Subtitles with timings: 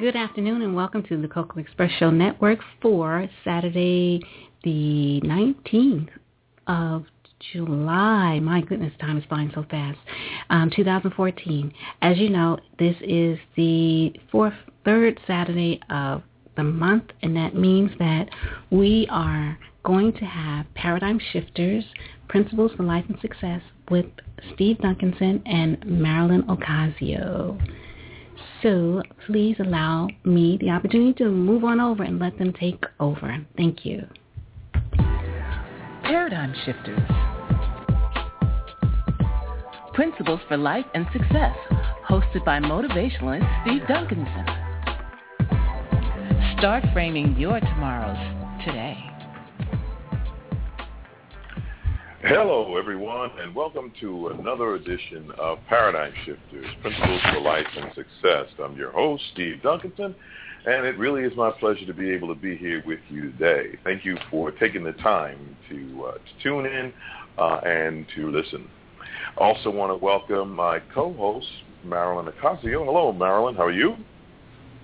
[0.00, 4.22] Good afternoon and welcome to the Cocoa Express Show Network for Saturday
[4.64, 6.08] the 19th
[6.66, 7.04] of
[7.52, 8.40] July.
[8.40, 9.98] My goodness, time is flying so fast.
[10.48, 11.70] Um, 2014.
[12.00, 14.54] As you know, this is the fourth,
[14.86, 16.22] third Saturday of
[16.56, 18.30] the month, and that means that
[18.70, 21.84] we are going to have Paradigm Shifters,
[22.26, 24.06] Principles for Life and Success with
[24.54, 27.60] Steve Duncanson and Marilyn Ocasio.
[28.62, 33.38] So please allow me the opportunity to move on over and let them take over.
[33.56, 34.06] Thank you.
[36.02, 36.98] Paradigm Shifters.
[39.94, 41.56] Principles for Life and Success,
[42.08, 44.58] hosted by motivationalist Steve Duncanson.
[46.58, 48.18] Start framing your tomorrows
[48.64, 49.09] today.
[52.24, 58.46] Hello, everyone, and welcome to another edition of Paradigm Shifters, Principles for Life and Success.
[58.62, 60.14] I'm your host, Steve Duncanson,
[60.66, 63.78] and it really is my pleasure to be able to be here with you today.
[63.84, 66.92] Thank you for taking the time to, uh, to tune in
[67.38, 68.68] uh, and to listen.
[69.38, 71.48] I also want to welcome my co-host,
[71.84, 72.84] Marilyn Ocasio.
[72.84, 73.54] Hello, Marilyn.
[73.54, 73.96] How are you?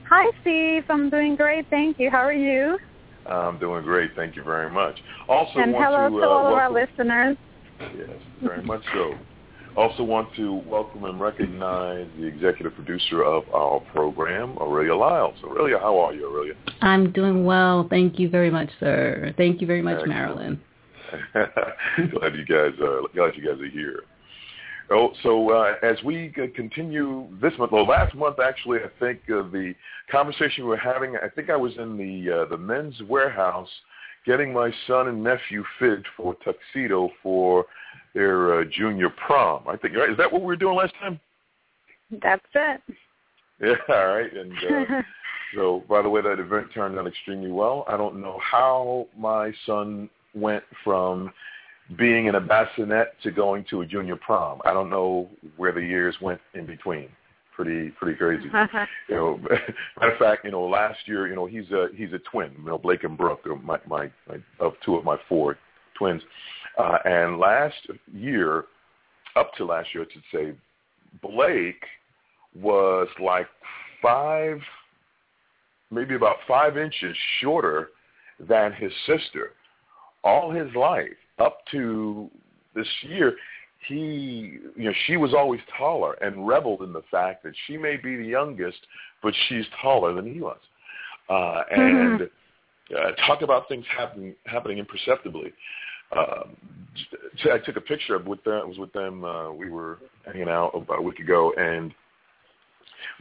[0.09, 0.85] Hi, Steve.
[0.89, 1.69] I'm doing great.
[1.69, 2.11] Thank you.
[2.11, 2.79] How are you?
[3.29, 4.11] I'm doing great.
[4.15, 4.97] Thank you very much.
[5.29, 7.37] Also, and hello to, to uh, all of our listeners.
[7.81, 8.11] Yes,
[8.43, 9.15] very much so.
[9.77, 15.37] Also want to welcome and recognize the executive producer of our program, Aurelia Lyles.
[15.45, 16.55] Aurelia, how are you, Aurelia?
[16.81, 17.87] I'm doing well.
[17.91, 19.35] Thank you very much, sir.
[19.37, 20.09] Thank you very much, Excellent.
[20.09, 20.61] Marilyn.
[22.11, 24.05] glad you guys are glad you guys are here.
[24.91, 29.43] Oh, so uh, as we continue this month, well, last month actually, I think uh,
[29.51, 29.75] the
[30.11, 33.67] conversation we were having, I think I was in the uh, the Men's Wearhouse
[34.27, 37.67] getting my son and nephew fit for tuxedo for
[38.15, 39.67] their uh, junior prom.
[39.69, 40.11] I think right?
[40.11, 41.19] Is that what we were doing last time?
[42.23, 42.81] That's it.
[43.61, 44.33] Yeah, all right.
[44.33, 45.03] And uh,
[45.55, 47.85] so, by the way, that event turned out extremely well.
[47.89, 51.33] I don't know how my son went from
[51.97, 54.61] being in a bassinet to going to a junior prom.
[54.65, 57.09] I don't know where the years went in between.
[57.55, 58.45] Pretty pretty crazy.
[59.09, 59.39] you know,
[60.01, 62.53] matter of fact, you know, last year, you know, he's a he's a twin.
[62.59, 65.57] You know, Blake and Brooke, are my my, my of two of my four
[65.97, 66.23] twins.
[66.77, 67.77] Uh, and last
[68.13, 68.65] year,
[69.37, 70.55] up to last year, I should say,
[71.23, 71.83] Blake
[72.55, 73.47] was like
[74.03, 74.61] five,
[75.91, 77.91] maybe about five inches shorter
[78.39, 79.53] than his sister
[80.23, 82.31] all his life up to
[82.75, 83.37] this year
[83.89, 87.97] he you know she was always taller and reveled in the fact that she may
[87.97, 88.79] be the youngest
[89.23, 90.59] but she's taller than he was
[91.29, 95.53] uh and uh, talk about things happening happening imperceptibly
[96.17, 96.57] um
[97.53, 98.69] I took a picture of with them.
[98.69, 99.25] Was with them.
[99.25, 101.93] Uh, we were hanging out about a week ago, and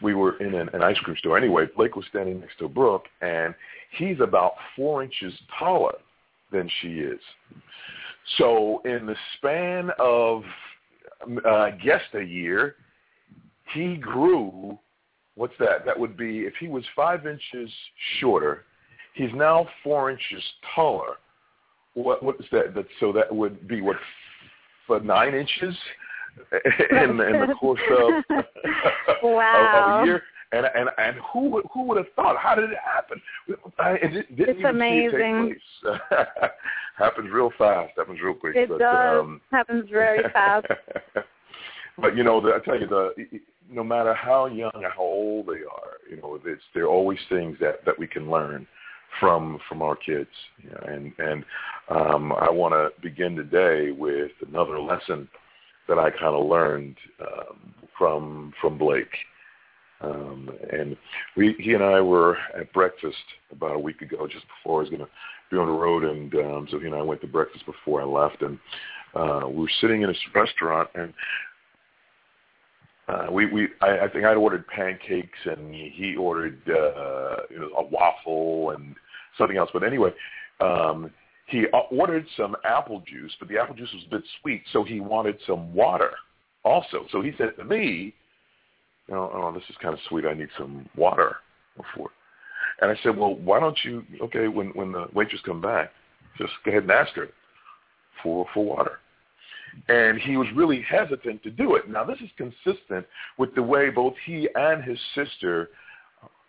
[0.02, 1.38] we were in an, an ice cream store.
[1.38, 3.53] Anyway, Blake was standing next to Brooke, and
[3.97, 5.96] he's about four inches taller
[6.52, 7.20] than she is.
[8.38, 10.44] So in the span of,
[11.46, 12.76] uh, I guess, a year,
[13.73, 14.78] he grew.
[15.35, 15.85] What's that?
[15.85, 17.70] That would be if he was five inches
[18.20, 18.64] shorter,
[19.14, 21.16] he's now four inches taller.
[21.94, 22.73] What what is that?
[22.73, 23.97] That so that would be what
[24.88, 25.76] for nine inches
[26.91, 28.23] in, in the course of,
[29.23, 29.99] Wow.
[29.99, 30.23] of, a year.
[30.52, 32.38] And and and who would who would have thought?
[32.38, 33.22] How did it happen?
[33.80, 35.56] I, it didn't It's even amazing.
[35.82, 36.52] see it take place.
[36.97, 37.94] happens real fast.
[37.97, 38.56] Happens real quick.
[38.56, 39.20] It but, does.
[39.22, 40.68] Um, Happens very fast.
[41.97, 43.14] but you know, the, I tell you, the
[43.70, 47.20] no matter how young or how old they are, you know, it's there are always
[47.30, 48.68] things that that we can learn
[49.20, 50.30] from from our kids.
[50.88, 51.44] and and
[51.90, 55.28] um, I want to begin today with another lesson
[55.88, 59.08] that I kind of learned um, from from Blake.
[60.02, 60.97] Um, and
[61.38, 63.16] we, he and I were at breakfast
[63.52, 65.09] about a week ago, just before I was going to
[65.50, 68.06] be on the road, and um, so he and I went to breakfast before I
[68.06, 68.59] left, and
[69.16, 71.14] uh, we were sitting in this restaurant, and
[73.08, 77.70] uh, we we I, I think I ordered pancakes, and he ordered uh, you know
[77.78, 78.96] a waffle and
[79.38, 79.70] something else.
[79.72, 80.12] But anyway,
[80.59, 81.12] um,
[81.47, 85.00] he ordered some apple juice, but the apple juice was a bit sweet, so he
[85.00, 86.12] wanted some water
[86.64, 87.06] also.
[87.12, 88.14] So he said to me,
[89.13, 90.25] know, oh, this is kind of sweet.
[90.25, 91.37] I need some water
[91.78, 92.09] before.
[92.81, 95.91] And I said, well, why don't you, okay, when, when the waitress come back,
[96.37, 97.29] just go ahead and ask her
[98.22, 98.99] for, for water.
[99.87, 101.90] And he was really hesitant to do it.
[101.90, 103.05] Now, this is consistent
[103.37, 105.69] with the way both he and his sister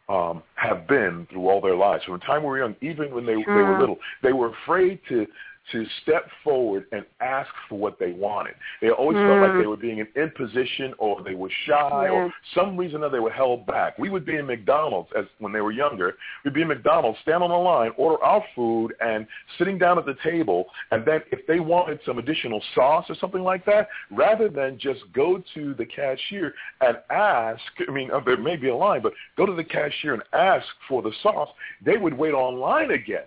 [0.08, 2.04] um, have been through all their lives.
[2.04, 5.00] From the time we were young, even when they, they were little, they were afraid
[5.08, 5.26] to
[5.72, 8.54] to step forward and ask for what they wanted.
[8.80, 9.28] They always mm.
[9.28, 9.70] felt like they mm.
[9.70, 12.10] were being in imposition or they were shy yeah.
[12.10, 13.98] or some reason or they were held back.
[13.98, 16.14] We would be in McDonald's as when they were younger.
[16.44, 19.26] We'd be in McDonald's, stand on the line, order our food, and
[19.58, 20.66] sitting down at the table.
[20.90, 25.00] And then if they wanted some additional sauce or something like that, rather than just
[25.14, 29.12] go to the cashier and ask, I mean, uh, there may be a line, but
[29.36, 31.48] go to the cashier and ask for the sauce,
[31.84, 33.24] they would wait online again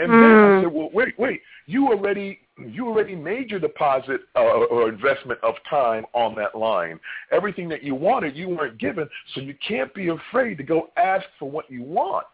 [0.00, 0.20] and mm.
[0.20, 0.64] then I hmm.
[0.64, 5.54] said, well, wait, wait, you already you already made your deposit uh, or investment of
[5.68, 6.98] time on that line.
[7.32, 11.24] Everything that you wanted, you weren't given, so you can't be afraid to go ask
[11.38, 12.26] for what you want.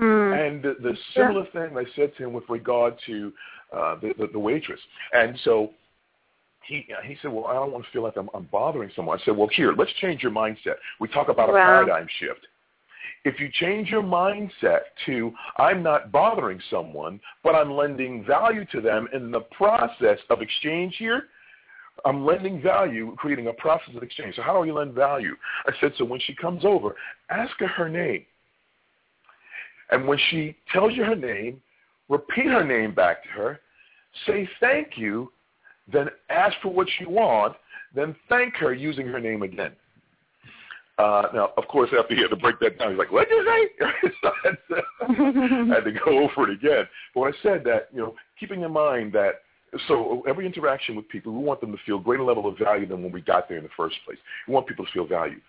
[0.00, 0.46] Mm.
[0.46, 1.68] And the, the similar yeah.
[1.68, 3.32] thing I said to him with regard to
[3.72, 4.80] uh, the, the, the waitress.
[5.12, 5.70] And so
[6.66, 9.18] he he said, well, I don't want to feel like I'm, I'm bothering someone.
[9.20, 10.76] I said, well, here, let's change your mindset.
[10.98, 12.46] We talk about a paradigm shift.
[13.24, 18.80] If you change your mindset to, I'm not bothering someone, but I'm lending value to
[18.80, 21.24] them in the process of exchange here,
[22.04, 24.36] I'm lending value, creating a process of exchange.
[24.36, 25.36] So how do you lend value?
[25.66, 26.96] I said, so when she comes over,
[27.30, 28.24] ask her her name.
[29.90, 31.62] And when she tells you her name,
[32.08, 33.60] repeat her name back to her,
[34.26, 35.32] say thank you,
[35.90, 37.54] then ask for what you want,
[37.94, 39.72] then thank her using her name again.
[40.96, 43.34] Uh, now, of course, after he had to break that down, he's like, what did
[43.34, 44.10] you say?
[44.22, 46.84] so I had, to, I had to go over it again.
[47.12, 49.40] But when I said that, you know, keeping in mind that
[49.88, 53.02] so every interaction with people, we want them to feel greater level of value than
[53.02, 54.18] when we got there in the first place.
[54.46, 55.40] We want people to feel value.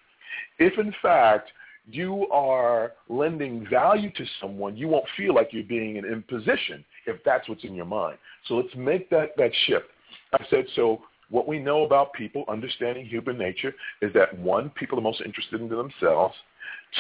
[0.58, 1.52] If, in fact,
[1.88, 7.24] you are lending value to someone, you won't feel like you're being an imposition if
[7.24, 8.18] that's what's in your mind.
[8.48, 9.86] So let's make that, that shift.
[10.34, 11.02] I said, so
[11.36, 15.60] what we know about people understanding human nature is that one, people are most interested
[15.60, 16.34] in themselves.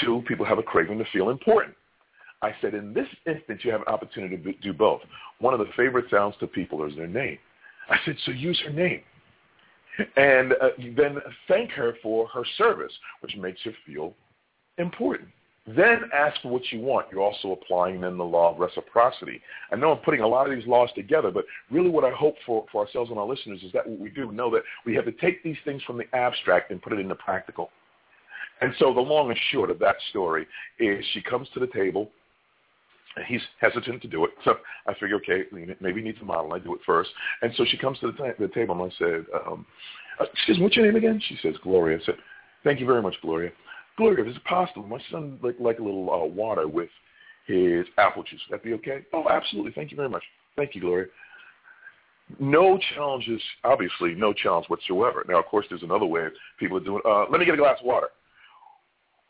[0.01, 1.73] Two, people have a craving to feel important.
[2.41, 4.99] I said, in this instance, you have an opportunity to do both.
[5.39, 7.37] One of the favorite sounds to people is their name.
[7.89, 9.01] I said, so use her name.
[10.17, 11.17] And uh, then
[11.47, 12.91] thank her for her service,
[13.21, 14.13] which makes her feel
[14.77, 15.29] important.
[15.67, 17.07] Then ask for what you want.
[17.12, 19.41] You're also applying then the law of reciprocity.
[19.71, 22.35] I know I'm putting a lot of these laws together, but really what I hope
[22.45, 25.06] for, for ourselves and our listeners is that what we do know that we have
[25.06, 27.71] to take these things from the abstract and put it in the practical.
[28.62, 30.45] And so the long and short of that story
[30.79, 32.11] is she comes to the table.
[33.15, 34.31] And he's hesitant to do it.
[34.44, 34.56] So
[34.88, 35.44] I figure, okay,
[35.79, 36.53] maybe he needs a model.
[36.53, 37.09] I do it first.
[37.41, 39.66] And so she comes to the, t- the table and I said, um,
[40.33, 41.21] excuse me, what's your name again?
[41.28, 41.97] She says, Gloria.
[41.97, 42.16] I said,
[42.63, 43.51] thank you very much, Gloria.
[43.97, 46.90] Gloria, if it's possible, my son like like a little uh, water with
[47.47, 48.42] his apple juice.
[48.49, 49.06] Would that be okay?
[49.14, 49.71] Oh, absolutely.
[49.73, 50.23] Thank you very much.
[50.56, 51.07] Thank you, Gloria.
[52.40, 55.23] No challenges, obviously, no challenge whatsoever.
[55.28, 56.28] Now, of course, there's another way
[56.59, 57.02] people are doing.
[57.06, 58.07] Uh, let me get a glass of water.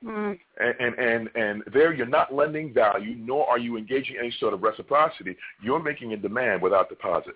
[0.03, 0.39] Mm.
[0.59, 4.53] And, and and and there, you're not lending value, nor are you engaging any sort
[4.53, 5.35] of reciprocity.
[5.61, 7.35] You're making a demand without deposit.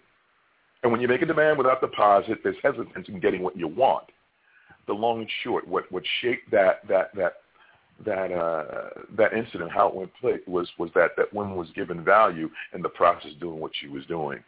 [0.82, 4.06] And when you make a demand without deposit, there's hesitance in getting what you want
[4.90, 7.34] the long and short, what what shaped that that that
[8.06, 12.04] that uh, that incident, how it went play, was was that that woman was given
[12.04, 14.40] value in the process doing what she was doing,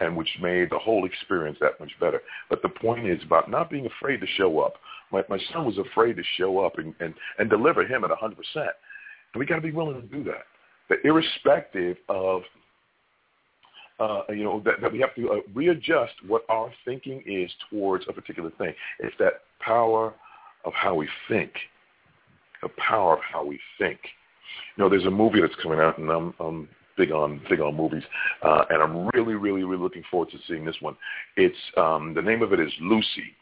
[0.00, 2.22] and which made the whole experience that much better.
[2.48, 4.74] But the point is about not being afraid to show up.
[5.12, 8.38] My my son was afraid to show up and and, and deliver him at hundred
[8.38, 8.70] percent,
[9.34, 10.44] and we got to be willing to do that.
[10.88, 12.42] But irrespective of
[14.00, 18.06] uh, you know, that, that we have to uh, readjust what our thinking is towards
[18.08, 18.72] a particular thing.
[18.98, 20.14] It's that power
[20.64, 21.52] of how we think,
[22.62, 23.98] the power of how we think.
[24.76, 27.76] You know, there's a movie that's coming out, and I'm, I'm big on big on
[27.76, 28.02] movies,
[28.42, 30.96] uh, and I'm really, really, really looking forward to seeing this one.
[31.36, 33.34] It's um, the name of it is Lucy,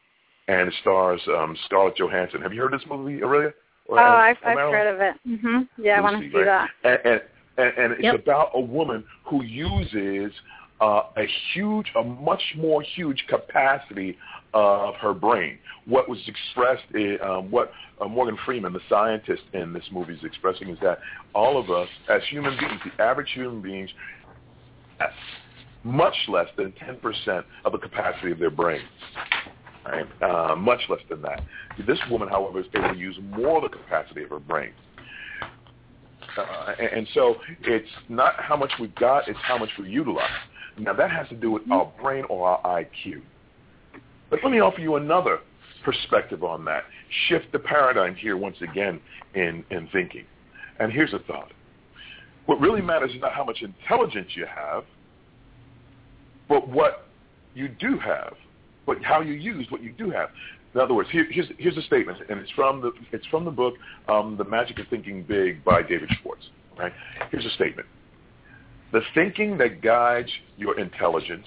[0.48, 2.42] and it stars um, Scarlett Johansson.
[2.42, 3.52] Have you heard this movie, Aurelia?
[3.90, 5.14] oh, I've, I've heard of it.
[5.26, 5.82] Mm-hmm.
[5.82, 6.44] Yeah, Lucy, I want to see right?
[6.44, 6.90] that.
[7.04, 7.20] And, and
[7.58, 8.14] and, and it's Yep.
[8.14, 10.32] about a woman who uses
[10.80, 14.16] uh, a huge, a much more huge capacity
[14.54, 15.58] of her brain.
[15.86, 20.24] What was expressed, in, um, what uh, Morgan Freeman, the scientist in this movie, is
[20.24, 21.00] expressing is that
[21.34, 23.90] all of us, as human beings, the average human beings,
[25.84, 28.82] much less than 10% of the capacity of their brain.
[29.84, 30.06] Right?
[30.22, 31.42] Uh, much less than that.
[31.86, 34.72] This woman, however, is able to use more of the capacity of her brain.
[36.36, 40.28] Uh, and, and so it's not how much we've got, it's how much we utilize.
[40.76, 43.22] Now that has to do with our brain or our IQ.
[44.30, 45.38] But let me offer you another
[45.84, 46.84] perspective on that.
[47.28, 49.00] Shift the paradigm here once again
[49.34, 50.24] in, in thinking.
[50.78, 51.52] And here's a thought.
[52.46, 54.84] What really matters is not how much intelligence you have,
[56.48, 57.06] but what
[57.54, 58.34] you do have,
[58.86, 60.30] but how you use what you do have.
[60.74, 63.50] In other words, here, here's, here's a statement, and it's from the, it's from the
[63.50, 63.74] book
[64.08, 66.48] um, The Magic of Thinking Big by David Schwartz.
[66.78, 66.92] Right?
[67.30, 67.88] Here's a statement.
[68.92, 71.46] The thinking that guides your intelligence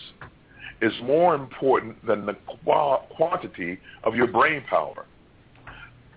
[0.82, 5.06] is more important than the qua- quantity of your brain power.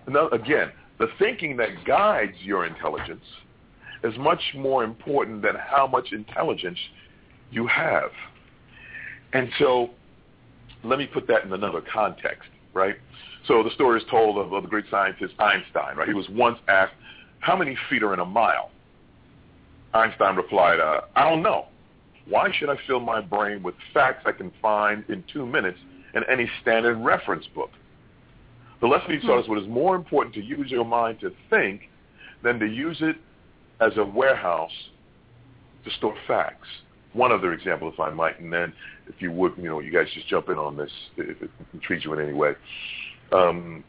[0.07, 3.23] Now, again, the thinking that guides your intelligence
[4.03, 6.77] is much more important than how much intelligence
[7.51, 8.11] you have.
[9.33, 9.89] And so
[10.83, 12.95] let me put that in another context, right?
[13.47, 16.07] So the story is told of, of the great scientist Einstein, right?
[16.07, 16.93] He was once asked,
[17.39, 18.71] how many feet are in a mile?
[19.95, 21.67] Einstein replied, uh, I don't know.
[22.27, 25.77] Why should I fill my brain with facts I can find in two minutes
[26.13, 27.69] in any standard reference book?
[28.81, 31.89] The lesson he taught us what is more important to use your mind to think
[32.43, 33.15] than to use it
[33.79, 34.71] as a warehouse
[35.85, 36.67] to store facts.
[37.13, 38.73] One other example, if I might, and then
[39.07, 42.03] if you would, you know, you guys just jump in on this if it intrigues
[42.03, 42.53] you in any way.
[43.31, 43.83] Um,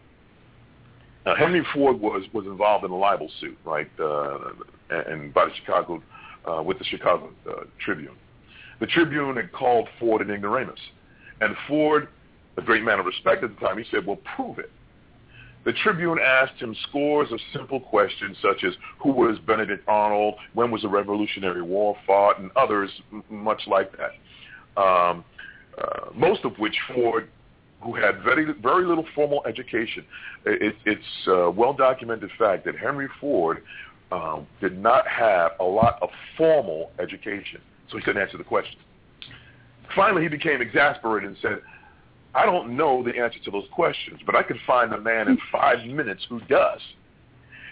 [1.24, 4.38] uh, Henry Ford was was involved in a libel suit, right, uh,
[4.90, 6.02] and by the Chicago
[6.46, 8.16] uh, with the Chicago uh, Tribune.
[8.80, 10.78] The Tribune had called Ford an ignoramus,
[11.40, 12.08] and Ford,
[12.56, 14.70] a great man of respect at the time, he said, "Well, prove it."
[15.64, 20.70] The Tribune asked him scores of simple questions such as who was Benedict Arnold, when
[20.70, 24.80] was the Revolutionary War fought, and others m- much like that.
[24.80, 25.24] Um,
[25.76, 27.28] uh, most of which Ford,
[27.80, 30.04] who had very very little formal education,
[30.44, 33.62] it, it's a well documented fact that Henry Ford
[34.12, 37.60] um, did not have a lot of formal education,
[37.90, 38.78] so he couldn't answer the question.
[39.94, 41.60] Finally, he became exasperated and said,
[42.34, 45.38] I don't know the answer to those questions, but I could find a man in
[45.50, 46.80] five minutes who does.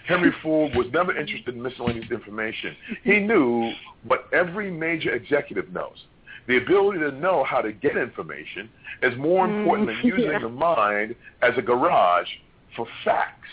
[0.07, 2.75] Henry Ford was never interested in miscellaneous information.
[3.03, 3.71] He knew
[4.03, 6.05] what every major executive knows.
[6.47, 8.69] The ability to know how to get information
[9.01, 10.39] is more important than using yeah.
[10.39, 12.27] the mind as a garage
[12.75, 13.49] for facts.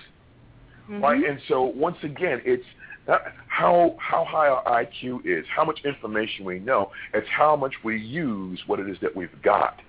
[0.84, 1.02] Mm-hmm.
[1.02, 1.24] Right?
[1.24, 2.64] And so once again, it's
[3.48, 6.90] how how high our IQ is, how much information we know.
[7.14, 9.80] It's how much we use what it is that we've got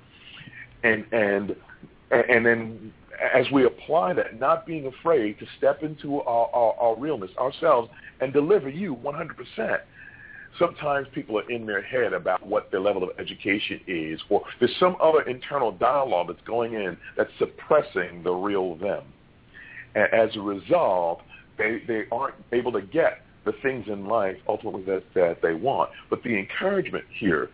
[0.84, 1.56] and and
[2.12, 2.94] and then
[3.36, 7.90] as we apply that, not being afraid to step into our, our, our realness ourselves
[8.22, 9.78] and deliver you 100%.
[10.60, 14.76] Sometimes people are in their head about what their level of education is, or there's
[14.80, 19.04] some other internal dialogue that's going in that's suppressing the real them.
[19.96, 21.22] And as a result,
[21.58, 25.90] they, they aren't able to get the things in life ultimately that, that they want.
[26.10, 27.50] But the encouragement here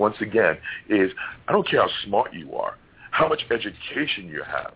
[0.00, 0.56] once again,
[0.88, 1.12] is
[1.46, 2.76] I don't care how smart you are,
[3.12, 4.72] how much education you have,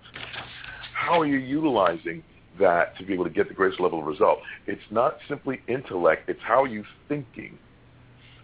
[0.92, 2.22] how are you utilizing
[2.60, 4.38] that to be able to get the greatest level of result.
[4.68, 7.58] It's not simply intellect, it's how you thinking.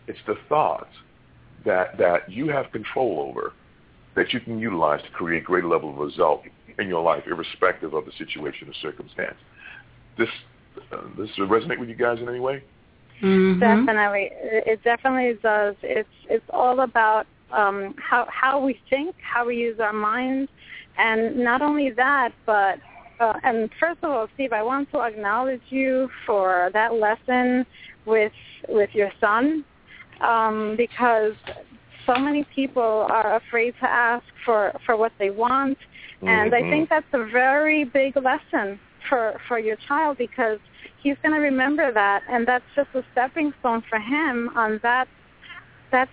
[0.08, 0.90] It's the thoughts
[1.64, 3.52] that, that you have control over
[4.16, 6.42] that you can utilize to create greater level of result
[6.78, 9.36] in your life, irrespective of the situation or circumstance.
[10.18, 10.28] This,
[10.92, 12.62] uh, this resonate with you guys in any way?
[13.22, 13.60] Mm-hmm.
[13.60, 15.74] Definitely, it it definitely does.
[15.82, 20.50] It's it's all about um, how how we think, how we use our minds,
[20.96, 22.78] and not only that, but
[23.20, 27.66] uh, and first of all, Steve, I want to acknowledge you for that lesson
[28.06, 28.32] with
[28.70, 29.66] with your son,
[30.22, 31.34] um, because
[32.06, 35.78] so many people are afraid to ask for for what they want,
[36.22, 36.70] and I Mhm.
[36.70, 38.78] think that's a very big lesson
[39.08, 40.58] for for your child because
[41.02, 42.22] he's going to remember that.
[42.28, 45.08] And that's just a stepping stone for him on that
[45.90, 46.10] that's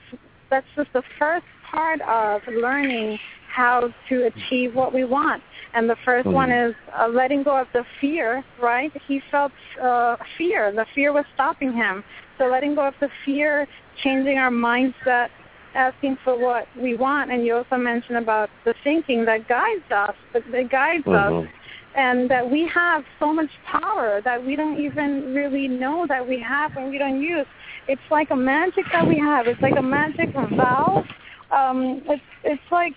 [0.49, 3.19] that's just the first part of learning
[3.53, 5.43] how to achieve what we want.
[5.73, 8.91] And the 1st one is uh, letting go of the fear right?
[9.07, 9.51] He felt
[9.81, 10.71] uh, fear.
[10.71, 12.03] The fear was stopping him.
[12.37, 13.67] So letting go of the fear
[14.03, 15.29] changing our mindset
[15.77, 20.15] asking for what we want and you also mentioned about the thinking that guides us
[20.33, 21.49] that that guides us Mhm.
[21.95, 26.39] and that we have so much power that we don't even really know that we
[26.39, 27.47] have and we don't use.
[27.87, 29.47] It's like a magic that we have.
[29.47, 30.29] It's like a magic
[30.61, 31.05] valve.
[31.51, 32.93] Um, it's it's like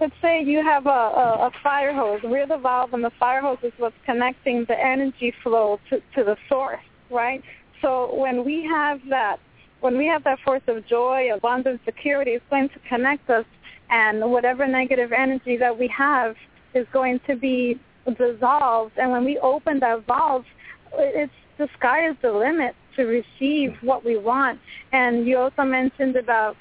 [0.00, 2.20] let's say you have a, a, a fire hose.
[2.22, 6.24] We're the valve, and the fire hose is what's connecting the energy flow to, to
[6.24, 7.42] the source, right?
[7.82, 9.38] So when we have that,
[9.80, 13.44] when we have that force of joy, abundance, security, it's going to connect us,
[13.90, 16.36] and whatever negative energy that we have
[16.74, 17.78] is going to be
[18.18, 18.92] dissolved.
[18.98, 20.44] And when we open that valve,
[20.94, 24.60] it's the sky is the limit to receive what we want.
[24.92, 26.56] And you also mentioned about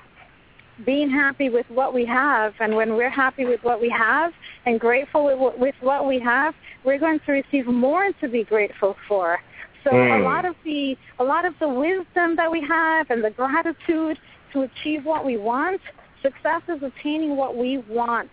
[0.85, 2.53] being happy with what we have.
[2.59, 4.33] And when we're happy with what we have
[4.65, 6.53] and grateful with, what we have,
[6.83, 9.39] we're going to receive more to be grateful for.
[9.85, 10.19] So mm.
[10.19, 14.17] a lot of the a lot of the wisdom that we have and the gratitude
[14.51, 15.79] to achieve what we want,
[16.21, 18.29] success is attaining what we want.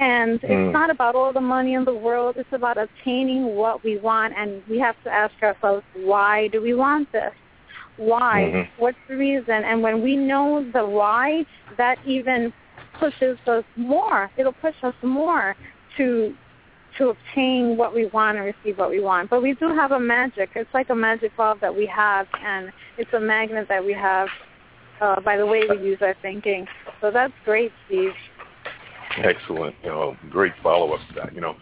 [0.00, 0.50] And mm.
[0.50, 2.36] it's not about all the money in the world.
[2.38, 4.34] It's about attaining what we want.
[4.36, 7.34] And we have to ask ourselves, why do we want this?
[7.98, 8.50] Why?
[8.50, 8.82] Mm-hmm.
[8.82, 9.62] What's the reason?
[9.64, 11.44] And when we know the why,
[11.76, 12.50] that even
[12.98, 14.30] pushes us more.
[14.38, 15.54] It'll push us more
[15.98, 16.34] to
[16.98, 19.30] to obtain what we want and receive what we want.
[19.30, 20.50] But we do have a magic.
[20.54, 24.28] It's like a magic valve that we have, and it's a magnet that we have
[25.00, 26.66] uh, by the way we use our thinking.
[27.00, 28.12] So that's great, Steve.
[29.18, 29.74] Excellent.
[29.82, 31.34] You know, great follow-up to that.
[31.34, 31.56] You know,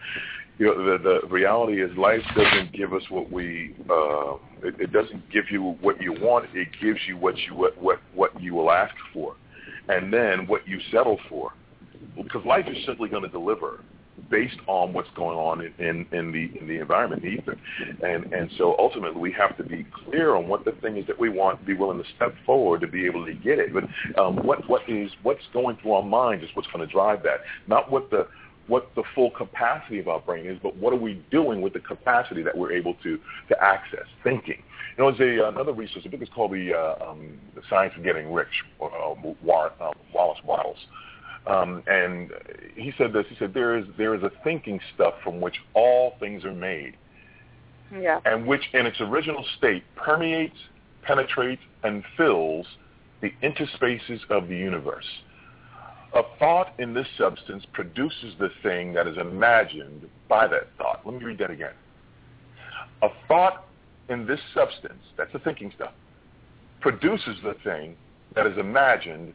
[0.57, 4.91] you know, the the reality is life doesn't give us what we uh, it, it
[4.91, 6.45] doesn't give you what you want.
[6.53, 9.35] It gives you what you what what what you will ask for,
[9.87, 11.53] and then what you settle for,
[12.15, 13.79] because life is simply going to deliver
[14.29, 17.57] based on what's going on in, in, in the in the environment, the ether,
[18.03, 21.19] and and so ultimately we have to be clear on what the thing is that
[21.19, 23.73] we want, be willing to step forward to be able to get it.
[23.73, 23.83] But
[24.21, 27.41] um, what what is what's going through our mind is what's going to drive that,
[27.67, 28.27] not what the
[28.67, 31.79] what the full capacity of our brain is, but what are we doing with the
[31.79, 34.61] capacity that we're able to to access, thinking.
[34.97, 37.93] You know, there's a, another research, I think it's called the, uh, um, the Science
[37.97, 38.47] of Getting Rich,
[38.81, 40.77] uh, uh, Wallace Wattles.
[41.47, 42.31] Um, and
[42.75, 43.25] he said this.
[43.29, 46.95] He said there is there is a thinking stuff from which all things are made,
[47.97, 48.19] yeah.
[48.25, 50.57] and which in its original state permeates,
[51.01, 52.65] penetrates, and fills
[53.21, 55.05] the interspaces of the universe.
[56.13, 61.01] A thought in this substance produces the thing that is imagined by that thought.
[61.05, 61.73] Let me read that again.
[63.01, 63.65] A thought
[64.09, 65.93] in this substance, that's the thinking stuff,
[66.81, 67.95] produces the thing
[68.35, 69.33] that is imagined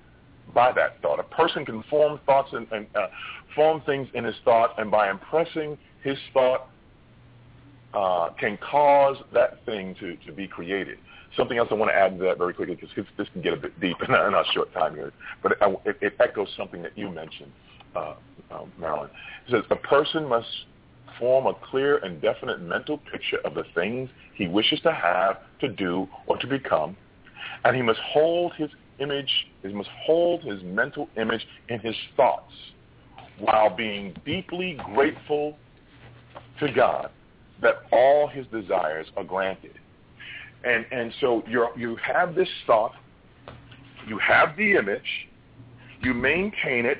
[0.52, 1.20] by that thought.
[1.20, 3.06] A person can form thoughts and, and uh,
[3.54, 6.68] form things in his thought, and by impressing his thought,
[7.94, 10.98] uh, can cause that thing to, to be created.
[11.36, 13.56] Something else I want to add to that very quickly because this can get a
[13.56, 17.10] bit deep in a, short time here, but it, it, it echoes something that you
[17.10, 17.52] mentioned,
[17.96, 18.14] uh,
[18.50, 19.10] uh, Marilyn.
[19.46, 20.46] It says a person must
[21.18, 25.68] form a clear and definite mental picture of the things he wishes to have, to
[25.68, 26.96] do, or to become,
[27.64, 29.30] and he must hold his image,
[29.62, 32.52] he must hold his mental image in his thoughts
[33.38, 35.56] while being deeply grateful
[36.60, 37.10] to God
[37.62, 39.78] that all his desires are granted.
[40.64, 42.92] And, and so you you have this thought,
[44.06, 45.28] you have the image,
[46.02, 46.98] you maintain it,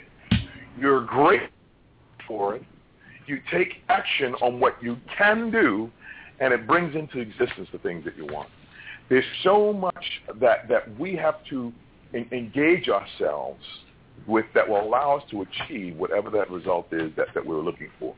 [0.78, 1.48] you're grateful
[2.26, 2.62] for it,
[3.26, 5.90] you take action on what you can do,
[6.40, 8.48] and it brings into existence the things that you want.
[9.08, 10.04] There's so much
[10.40, 11.72] that, that we have to
[12.14, 13.62] engage ourselves
[14.26, 17.90] with that will allow us to achieve whatever that result is that, that we're looking
[17.98, 18.14] for.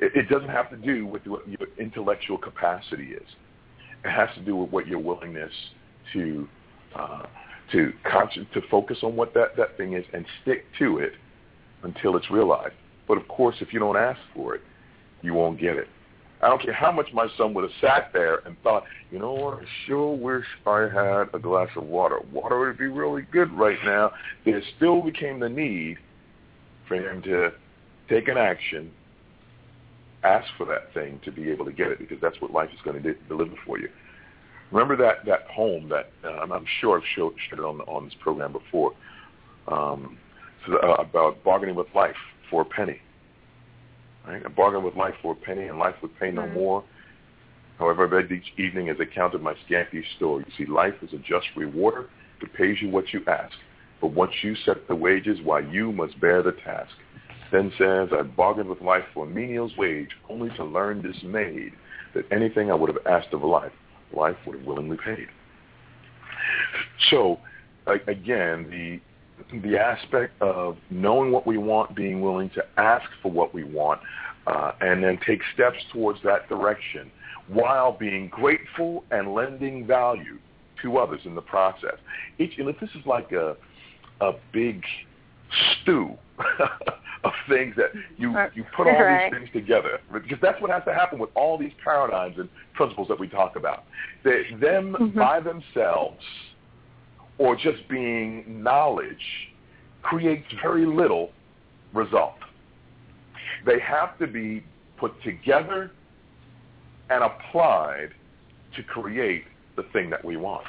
[0.00, 3.26] It, it doesn't have to do with what your intellectual capacity is.
[4.04, 5.52] It has to do with what your willingness
[6.12, 6.48] to
[6.96, 7.26] uh,
[7.72, 11.12] to conscious, to focus on what that, that thing is and stick to it
[11.82, 12.74] until it's realized.
[13.08, 14.60] But of course, if you don't ask for it,
[15.22, 15.88] you won't get it.
[16.42, 19.32] I don't care how much my son would have sat there and thought, you know
[19.32, 22.18] what, I sure wish I had a glass of water.
[22.32, 24.10] Water would be really good right now.
[24.44, 25.98] There still became the need
[26.88, 27.52] for him to
[28.08, 28.90] take an action,
[30.24, 32.80] ask for that thing to be able to get it because that's what life is
[32.84, 33.88] going to deliver for you.
[34.72, 38.14] Remember that, that poem that uh, I'm sure I've showed, shared it on, on this
[38.20, 38.94] program before
[39.68, 40.18] um,
[40.98, 42.16] about bargaining with life
[42.50, 43.00] for a penny
[44.26, 44.44] Right?
[44.44, 46.54] A bargain with life for a penny, and life would pay no mm-hmm.
[46.54, 46.84] more.
[47.78, 50.40] However, I beg each evening as I counted my scanty store.
[50.40, 52.08] You see, life is a just rewarder.
[52.40, 53.54] It pays you what you ask.
[54.00, 56.92] But once you set the wages, why you must bear the task.
[57.50, 61.72] Then says, I bargained with life for a menial's wage, only to learn dismayed
[62.14, 63.72] that anything I would have asked of life,
[64.16, 65.28] life would have willingly paid.
[67.10, 67.38] So,
[67.86, 69.00] again, the
[69.62, 74.00] the aspect of knowing what we want, being willing to ask for what we want,
[74.46, 77.10] uh, and then take steps towards that direction
[77.48, 80.38] while being grateful and lending value
[80.82, 81.96] to others in the process.
[82.38, 83.56] Each, and this is like a,
[84.20, 84.82] a big
[85.82, 86.16] stew
[87.24, 89.30] of things that you you put all right.
[89.30, 93.08] these things together because that's what has to happen with all these paradigms and principles
[93.08, 93.84] that we talk about.
[94.24, 95.14] That them Mhm.
[95.14, 96.24] by themselves
[97.42, 99.50] or just being knowledge
[100.02, 101.32] creates very little
[101.92, 102.36] result.
[103.66, 104.62] They have to be
[104.96, 105.90] put together
[107.10, 108.10] and applied
[108.76, 110.66] to create the thing that we want.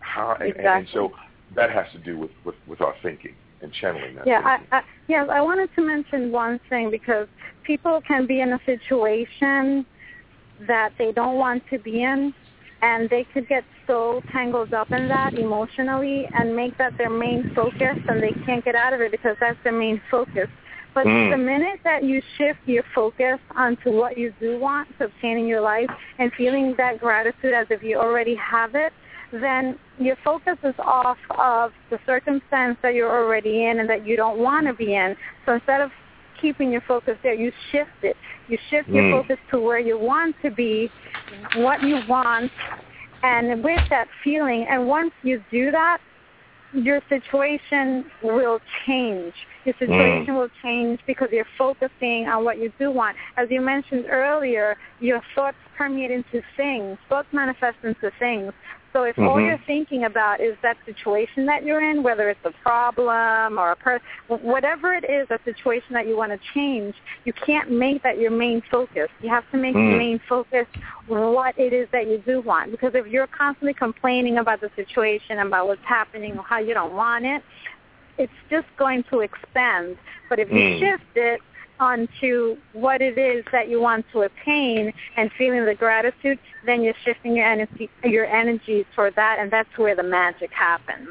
[0.00, 1.12] How, and, and so
[1.54, 4.40] that has to do with, with, with our thinking and channeling that Yeah.
[4.44, 7.28] I, I, yes, I wanted to mention one thing because
[7.62, 9.86] people can be in a situation
[10.66, 12.34] that they don't want to be in,
[12.82, 17.46] and they could get so tangled up in that emotionally and make that their main
[17.54, 20.48] focus, and they can't get out of it because that's their main focus.
[20.94, 21.30] But Mm.
[21.30, 25.46] the minute that you shift your focus onto what you do want to obtain in
[25.46, 28.92] your life and feeling that gratitude as if you already have it,
[29.30, 34.16] then your focus is off of the circumstance that you're already in and that you
[34.16, 35.16] don't want to be in.
[35.46, 35.92] So instead of
[36.40, 38.16] keeping your focus there, you shift it.
[38.48, 39.10] You shift your Mm.
[39.10, 40.90] focus to where you want to be,
[41.54, 42.50] what you want,
[43.22, 44.66] and with that feeling.
[44.68, 46.00] And once you do that,
[46.72, 49.34] your situation will change.
[49.64, 53.16] Your situation will change because you're focusing on what you do want.
[53.36, 56.96] As you mentioned earlier, your thoughts permeate into things.
[57.08, 58.52] Thoughts manifest into things.
[58.92, 59.46] So if all Mhm.
[59.46, 63.76] you're thinking about is that situation that you're in, whether it's a problem or a
[63.76, 68.18] person, whatever it is, a situation that you want to change, you can't make that
[68.18, 69.08] your main focus.
[69.20, 69.88] You have to make Mm.
[69.90, 70.66] your main focus
[71.06, 72.72] what it is that you do want.
[72.72, 76.94] Because if you're constantly complaining about the situation, about what's happening or how you don't
[76.94, 77.42] want it,
[78.18, 79.96] it's just going to expand.
[80.28, 80.78] But if you Mm.
[80.78, 81.40] shift it
[81.80, 86.94] onto what it is that you want to attain and feeling the gratitude, then you're
[87.04, 91.08] shifting your energy your energy toward that and that's where the magic happens.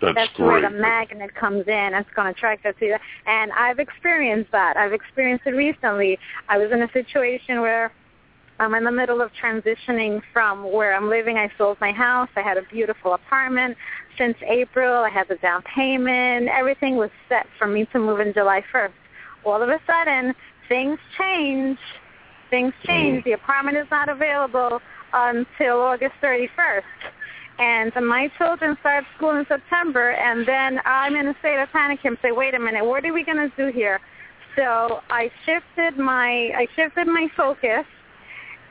[0.00, 1.94] That's, That's where the magnet comes in.
[1.94, 2.96] It's going to attract us to you.
[3.26, 4.76] And I've experienced that.
[4.76, 6.18] I've experienced it recently.
[6.48, 7.92] I was in a situation where
[8.58, 11.38] I'm in the middle of transitioning from where I'm living.
[11.38, 12.28] I sold my house.
[12.36, 13.76] I had a beautiful apartment.
[14.18, 16.48] Since April, I had the down payment.
[16.48, 18.92] Everything was set for me to move in July 1st.
[19.44, 20.34] All of a sudden,
[20.68, 21.78] things change.
[22.50, 22.86] Things hmm.
[22.86, 23.24] change.
[23.24, 24.80] The apartment is not available
[25.12, 26.82] until August 31st
[27.58, 32.00] and my children start school in September, and then I'm in a state of panic
[32.04, 34.00] and say, wait a minute, what are we going to do here?
[34.56, 37.86] So I shifted my I shifted my focus,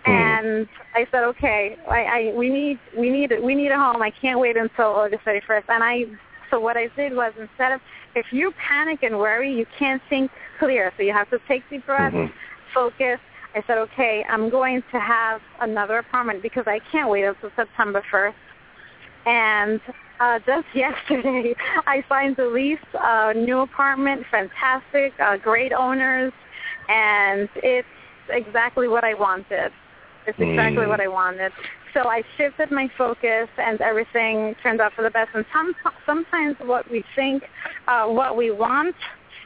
[0.05, 0.11] hmm.
[0.11, 4.01] and I said, okay, I, I we need we need we need a home.
[4.01, 5.63] I can't wait until August 31st.
[5.69, 6.05] And I
[6.49, 7.81] so what I did was instead of
[8.15, 10.91] if you panic and worry, you can't think clear.
[10.97, 12.31] So you have to take deep breaths, Mhm.
[12.73, 13.19] focus.
[13.53, 18.01] I said, okay, I'm going to have another apartment because I can't wait until September
[18.09, 18.33] 1st.
[19.25, 19.81] And
[20.19, 26.31] uh, just yesterday, I signed the lease, uh, new apartment, fantastic, uh, great owners,
[26.87, 27.87] and it's
[28.29, 29.71] exactly what I wanted.
[30.27, 30.89] It's exactly Mm.
[30.89, 31.51] what I wanted.
[31.93, 35.29] So I shifted my focus, and everything turned out for the best.
[35.33, 37.49] And some, sometimes what we think,
[37.87, 38.95] uh, what we want,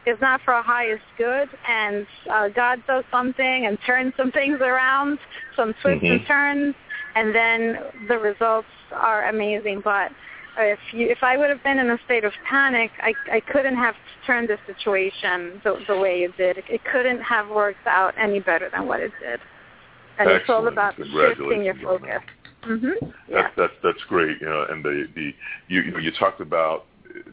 [0.06, 4.62] is not for our highest good, and uh, God does something and turns some things
[4.62, 5.18] around,
[5.56, 6.28] some twists and Mhm.
[6.28, 6.76] turns,
[7.16, 9.82] and then the results are amazing.
[9.82, 10.12] But
[10.58, 13.76] if you, if I would have been in a state of panic, I, I couldn't
[13.76, 16.64] have turned the situation the, the way it did.
[16.70, 19.40] It couldn't have worked out any better than what it did.
[20.20, 22.22] And it's all about shifting your focus.
[22.64, 22.94] Mhm.
[23.02, 23.42] Yeah.
[23.42, 24.42] That's that's that's great.
[24.42, 25.34] You know, and the the
[25.68, 26.86] you you, know, you talked about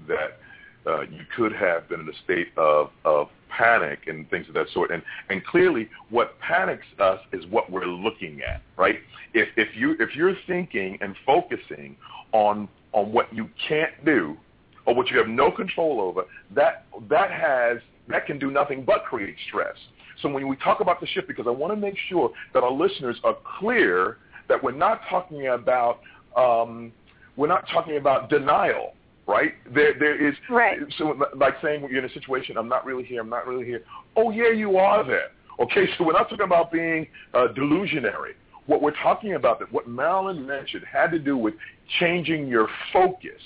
[0.07, 0.38] that
[0.87, 4.68] uh, you could have been in a state of of panic and things of that
[4.73, 4.90] sort.
[4.90, 8.97] And and clearly, what panics us is what we're looking at, right?
[9.35, 11.97] If if you if you're thinking and focusing
[12.33, 14.37] on on what you can't do
[14.85, 19.05] or what you have no control over, that that has that can do nothing but
[19.05, 19.77] create stress.
[20.21, 22.71] So when we talk about the shift, because I want to make sure that our
[22.71, 26.01] listeners are clear that we're not talking about
[26.37, 26.93] um,
[27.37, 28.95] we're not talking about denial,
[29.27, 29.55] right?
[29.75, 30.79] There there is Right.
[30.99, 33.83] so like saying you're in a situation, I'm not really here, I'm not really here.
[34.17, 35.29] Oh yeah, you are there.
[35.61, 38.35] Okay, so we're not talking about being uh, delusionary.
[38.67, 41.55] What we're talking about, that what Marilyn mentioned, had to do with
[41.99, 43.41] changing your focus.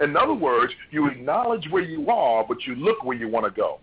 [0.00, 3.50] In other words, you acknowledge where you are, but you look where you want to
[3.50, 3.80] go.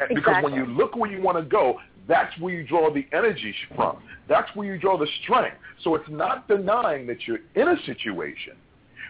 [0.00, 1.78] And Because when you look where you want to go,
[2.08, 3.98] that's where you draw the energy from.
[4.28, 5.56] That's where you draw the strength.
[5.82, 8.54] So it's not denying that you're in a situation,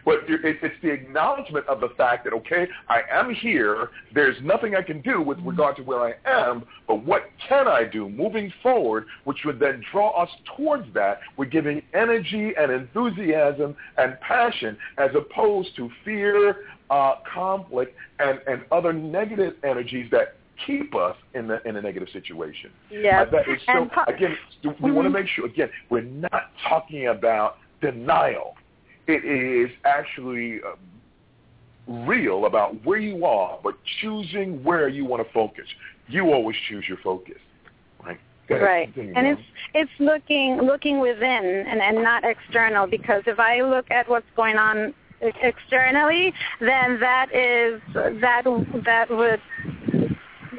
[0.04, 3.90] but it's the acknowledgement of the fact that okay, I am here.
[4.14, 7.84] There's nothing I can do with regard to where I am, but what can I
[7.84, 11.20] do moving forward, which would then draw us towards that.
[11.36, 16.56] We're giving energy and enthusiasm and passion as opposed to fear,
[16.90, 20.36] uh, conflict, and and other negative energies that
[20.66, 22.70] keep us in the in a negative situation.
[22.90, 23.28] Yes.
[23.32, 24.94] Uh, so, again, we mm-hmm.
[24.94, 28.54] want to make sure again we're not talking about denial.
[29.06, 30.76] It is actually uh,
[32.06, 35.66] real about where you are, but choosing where you want to focus.
[36.08, 37.36] You always choose your focus,
[38.02, 38.18] right?
[38.48, 39.40] Right, and it's
[39.74, 44.56] it's looking looking within and, and not external because if I look at what's going
[44.56, 48.44] on externally, then that is that
[48.84, 49.40] that would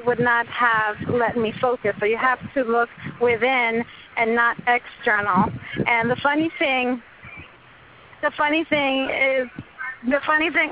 [0.05, 1.95] would not have let me focus.
[1.99, 2.89] So you have to look
[3.21, 3.84] within
[4.17, 5.51] and not external.
[5.88, 7.01] And the funny thing,
[8.25, 9.47] the funny thing is,
[10.09, 10.71] the funny thing,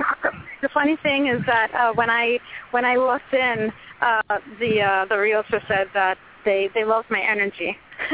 [0.62, 2.40] the funny thing is that uh, when I
[2.72, 4.22] when I looked in, uh,
[4.60, 7.78] the uh, the realtor said that they they loved my energy.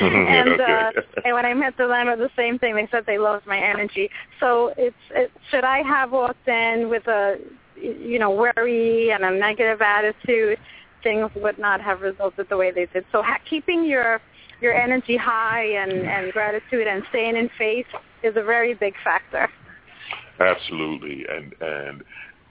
[0.00, 0.92] and uh,
[1.24, 2.74] and when I met the landlord, the same thing.
[2.74, 4.10] They said they loved my energy.
[4.38, 7.38] So it's it, should I have walked in with a
[7.80, 10.58] you know, worry and a negative attitude,
[11.02, 13.04] things would not have resulted the way they did.
[13.12, 14.20] So ha- keeping your
[14.60, 17.86] your energy high and, and gratitude and staying in faith
[18.22, 19.48] is a very big factor.
[20.38, 22.02] Absolutely, and and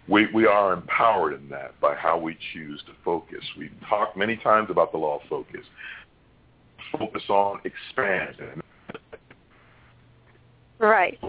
[0.07, 3.43] we we are empowered in that by how we choose to focus.
[3.57, 5.65] We've talked many times about the law of focus.
[6.97, 8.35] Focus on expand.
[10.79, 11.19] Right.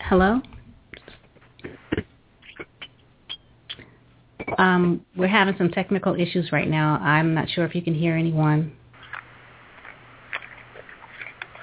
[0.00, 0.40] Hello?
[4.58, 6.98] Um, we're having some technical issues right now.
[7.02, 8.72] I'm not sure if you can hear anyone.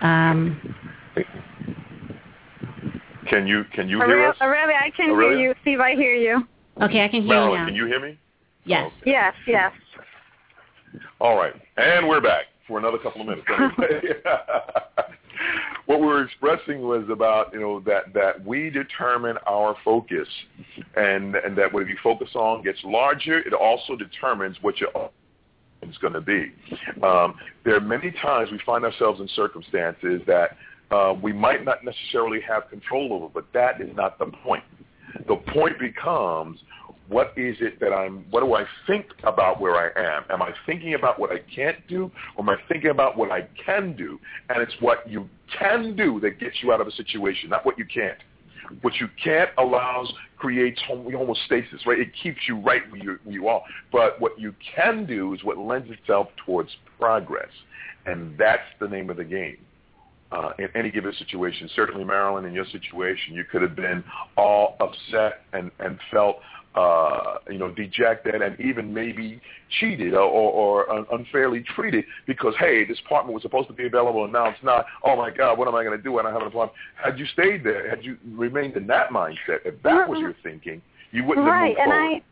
[0.01, 0.75] Um,
[3.29, 4.35] can you can you hear us?
[4.41, 5.37] Aurelia, I can Aurelia?
[5.37, 5.55] hear you.
[5.61, 6.45] Steve, I hear you.
[6.81, 7.65] Okay, I can hear Marilyn, you now.
[7.67, 8.19] Can you hear me?
[8.65, 8.91] Yes.
[9.01, 9.11] Okay.
[9.11, 9.71] Yes, yes.
[11.21, 13.47] All right, and we're back for another couple of minutes.
[15.85, 20.27] what we were expressing was about you know that that we determine our focus,
[20.95, 23.39] and and that what you focus on gets larger.
[23.39, 24.89] It also determines what your
[25.89, 26.51] is going to be.
[27.03, 27.35] Um,
[27.65, 30.57] there are many times we find ourselves in circumstances that
[30.91, 34.63] uh, we might not necessarily have control over, but that is not the point.
[35.27, 36.59] The point becomes
[37.07, 40.23] what is it that I'm, what do I think about where I am?
[40.29, 43.47] Am I thinking about what I can't do or am I thinking about what I
[43.63, 44.19] can do?
[44.49, 47.77] And it's what you can do that gets you out of a situation, not what
[47.77, 48.17] you can't.
[48.81, 51.99] What you can't allows creates homeostasis, right?
[51.99, 53.61] It keeps you right where you, where you are.
[53.91, 57.49] But what you can do is what lends itself towards progress.
[58.05, 59.57] And that's the name of the game.
[60.31, 61.69] Uh, in any given situation.
[61.75, 64.03] Certainly, Marilyn, in your situation, you could have been
[64.35, 66.37] all upset and, and felt
[66.75, 69.39] uh, you know, dejected and even maybe
[69.79, 74.23] cheated or, or, or unfairly treated because, hey, this apartment was supposed to be available
[74.23, 74.85] and now it's not.
[75.03, 76.17] Oh, my God, what am I going to do?
[76.17, 76.77] I don't have an apartment.
[76.95, 80.81] Had you stayed there, had you remained in that mindset, if that was your thinking,
[81.11, 81.77] you wouldn't right.
[81.77, 82.23] have moved and forward.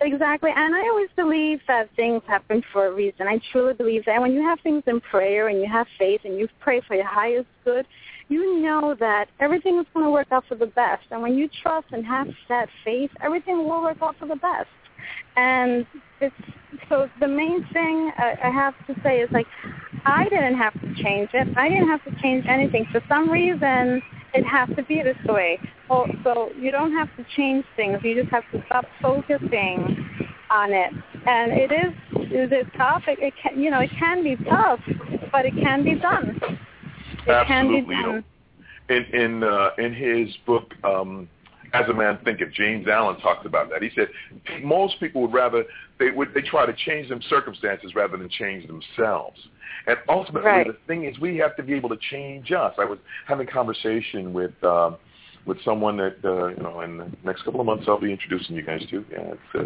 [0.00, 0.50] I, exactly.
[0.54, 3.28] And I always believe that things happen for a reason.
[3.28, 4.20] I truly believe that.
[4.20, 7.06] When you have things in prayer and you have faith and you pray for your
[7.06, 7.86] highest good,
[8.28, 11.04] you know that everything is going to work out for the best.
[11.10, 14.68] And when you trust and have that faith, everything will work out for the best.
[15.36, 15.86] And
[16.20, 16.34] it's
[16.88, 19.46] so the main thing I, I have to say is like
[20.06, 21.48] I didn't have to change it.
[21.56, 22.86] I didn't have to change anything.
[22.92, 24.02] For some reason,
[24.34, 25.58] it has to be this way.
[25.88, 27.98] So you don't have to change things.
[28.02, 30.08] You just have to stop focusing
[30.50, 30.92] on it.
[31.26, 31.92] And it is
[32.32, 33.02] it is tough.
[33.06, 34.80] It can you know it can be tough,
[35.30, 36.40] but it can be done.
[37.28, 37.94] Absolutely.
[37.94, 38.22] You know,
[38.88, 41.28] in in uh, in his book, um,
[41.72, 43.82] As a Man Thinketh, James Allen talks about that.
[43.82, 44.08] He said
[44.62, 45.64] most people would rather
[45.98, 49.38] they would they try to change them circumstances rather than change themselves.
[49.86, 50.66] And ultimately, right.
[50.66, 52.74] the thing is, we have to be able to change us.
[52.78, 54.52] I was having a conversation with.
[54.62, 54.92] Uh,
[55.46, 58.56] with someone that uh, you know in the next couple of months I'll be introducing
[58.56, 59.04] you guys to.
[59.10, 59.64] Yeah, it's uh,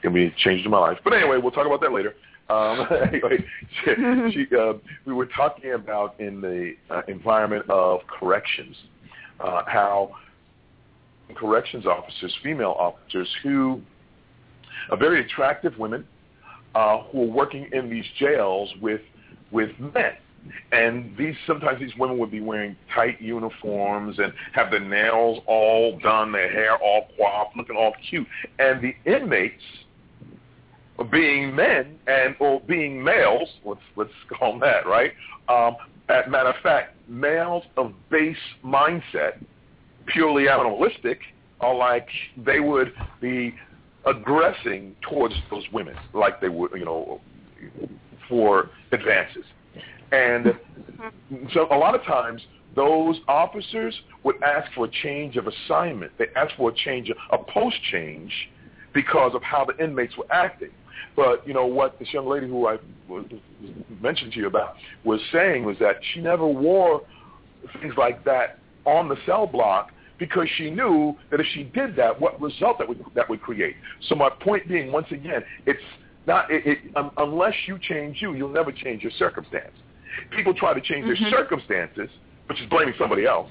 [0.00, 0.98] gonna be a change in my life.
[1.02, 2.14] But anyway, we'll talk about that later.
[2.48, 3.44] Um, anyway,
[3.84, 4.30] she, mm-hmm.
[4.30, 8.76] she, uh, we were talking about in the uh, environment of corrections,
[9.40, 10.14] uh, how
[11.34, 13.80] corrections officers, female officers who
[14.90, 16.06] are very attractive women
[16.74, 19.00] uh, who are working in these jails with
[19.50, 20.12] with men.
[20.70, 25.98] And these sometimes these women would be wearing tight uniforms and have their nails all
[25.98, 28.26] done, their hair all coiffed, looking all cute.
[28.60, 29.62] And the inmates
[31.04, 35.12] being men and or being males, let's let's call them that, right?
[35.48, 35.76] Um,
[36.08, 39.44] As a matter of fact, males of base mindset,
[40.06, 41.18] purely animalistic,
[41.60, 42.08] are like
[42.44, 43.54] they would be
[44.04, 47.20] aggressing towards those women, like they would, you know,
[48.28, 49.44] for advances.
[50.12, 50.54] And
[51.52, 52.40] so a lot of times
[52.74, 56.12] those officers would ask for a change of assignment.
[56.18, 58.32] They asked for a change, a post change,
[58.92, 60.70] because of how the inmates were acting.
[61.14, 62.78] But you know what this young lady who I
[64.00, 67.02] mentioned to you about was saying was that she never wore
[67.80, 72.20] things like that on the cell block because she knew that if she did that,
[72.20, 73.76] what result that would that would create.
[74.08, 75.82] So my point being, once again, it's
[76.26, 79.72] not it, it, um, unless you change you, you'll never change your circumstance.
[80.34, 81.22] People try to change mm-hmm.
[81.22, 82.08] their circumstances,
[82.46, 83.50] which is blaming somebody else,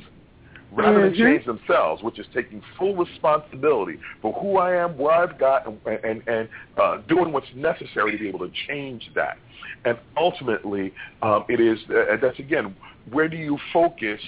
[0.76, 1.22] rather mm-hmm.
[1.22, 5.66] than change themselves, which is taking full responsibility for who I am, what I've got,
[5.66, 9.38] and and, and uh, doing what's necessary to be able to change that.
[9.86, 12.76] And ultimately, um, it is uh, that's again,
[13.12, 14.22] where do you focus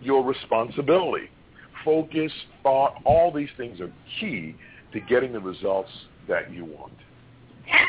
[0.00, 1.30] your responsibility?
[1.84, 2.32] Focus,
[2.62, 4.56] thought, all these things are key
[4.92, 5.90] to getting the results
[6.28, 6.92] that you want.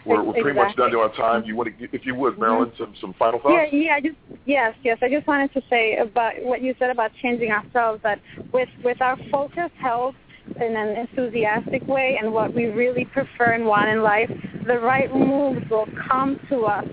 [0.06, 0.64] We're, we're pretty exactly.
[0.64, 1.44] much done to our time.
[1.46, 3.70] You want to, if you would, Marilyn, some some final thoughts?
[3.72, 4.00] Yeah, yeah.
[4.00, 4.98] Just yes, yes.
[5.02, 8.02] I just wanted to say about what you said about changing ourselves.
[8.04, 8.20] That
[8.54, 10.16] with with our focus held
[10.56, 14.32] in an enthusiastic way and what we really prefer and want in life,
[14.66, 16.88] the right moves will come to us.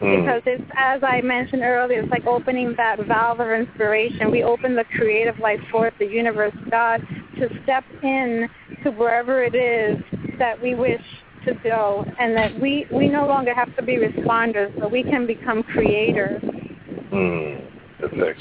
[0.00, 0.20] Mm.
[0.20, 4.30] Because it's, as I mentioned earlier, it's like opening that valve of inspiration.
[4.30, 7.00] We open the creative life force, the universe, God,
[7.38, 8.48] to step in
[8.84, 10.02] to wherever it is
[10.38, 11.02] that we wish
[11.44, 15.26] to go and that we, we no longer have to be responders, but we can
[15.26, 16.42] become creators.
[17.12, 17.48] Mm,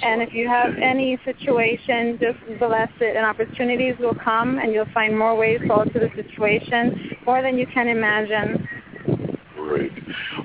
[0.03, 4.91] and if you have any situation, just bless it, and opportunities will come, and you'll
[4.93, 8.67] find more ways to alter the situation, more than you can imagine.
[9.55, 9.91] Great.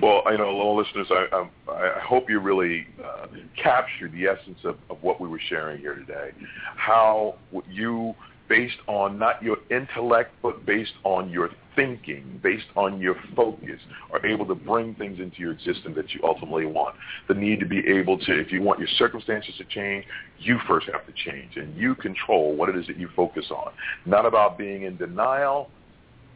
[0.01, 1.27] Well, I know, all listeners, I,
[1.71, 3.27] I, I hope you really uh,
[3.63, 6.31] captured the essence of, of what we were sharing here today.
[6.77, 7.37] How
[7.69, 8.15] you,
[8.53, 13.81] based on not your intellect, but based on your thinking, based on your focus,
[14.13, 16.95] are able to bring things into your existence that you ultimately want.
[17.29, 20.05] The need to be able to, if you want your circumstances to change,
[20.39, 23.73] you first have to change, and you control what it is that you focus on.
[24.05, 25.71] Not about being in denial,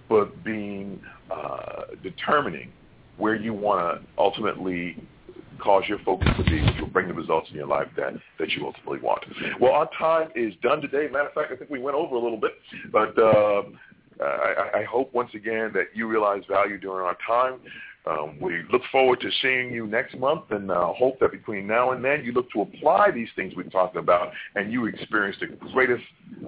[0.09, 0.98] but being
[1.31, 2.72] uh, determining
[3.18, 4.96] where you want to ultimately
[5.57, 8.51] cause your focus to be, which will bring the results in your life that, that
[8.51, 9.25] you ultimately want.
[9.61, 11.09] Well, our time is done today.
[11.11, 12.53] Matter of fact, I think we went over a little bit,
[12.92, 13.62] but uh,
[14.23, 17.61] I, I hope once again that you realize value during our time.
[18.09, 21.90] Um, we look forward to seeing you next month and uh, hope that between now
[21.90, 25.49] and then you look to apply these things we've talked about and you experience the
[25.73, 26.05] greatest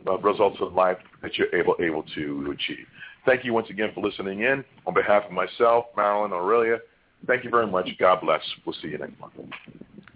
[0.06, 2.86] uh, results of life that you're able, able to achieve.
[3.26, 4.64] Thank you once again for listening in.
[4.86, 6.78] On behalf of myself, Marilyn, Aurelia,
[7.26, 7.88] thank you very much.
[7.98, 8.42] God bless.
[8.64, 9.34] We'll see you next month.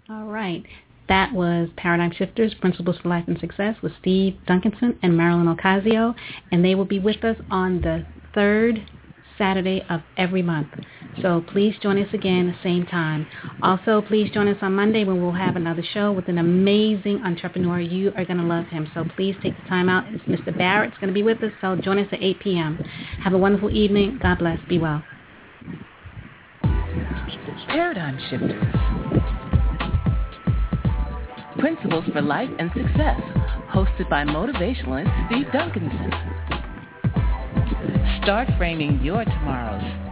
[0.09, 0.63] All right.
[1.09, 6.15] That was Paradigm Shifters, Principles for Life and Success with Steve Duncanson and Marilyn Ocasio,
[6.51, 8.87] and they will be with us on the third
[9.37, 10.67] Saturday of every month.
[11.21, 13.27] So please join us again the same time.
[13.61, 17.79] Also, please join us on Monday when we'll have another show with an amazing entrepreneur.
[17.79, 18.89] You are going to love him.
[18.93, 20.05] So please take the time out.
[20.07, 20.57] It's Mr.
[20.57, 21.51] Barrett's going to be with us.
[21.61, 22.77] So join us at 8 p.m.
[23.23, 24.19] Have a wonderful evening.
[24.21, 24.59] God bless.
[24.67, 25.03] Be well.
[27.67, 28.75] Paradigm Shifters.
[31.59, 33.19] Principles for Life and Success,
[33.71, 36.11] hosted by motivationalist Steve Duncanson.
[38.23, 40.02] Start framing your tomorrows.